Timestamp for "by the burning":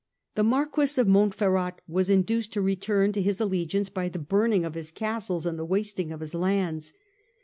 3.87-4.65